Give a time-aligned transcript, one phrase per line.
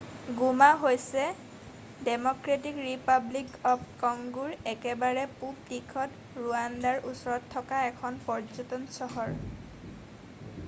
[0.37, 1.23] গোমা হৈছে
[2.05, 9.37] democratic republic of কংগোৰ একেবাৰে পূৱ দিশত ৰুৱাণ্ডাৰ ওচৰত থকা এখন পৰ্যটন চহৰ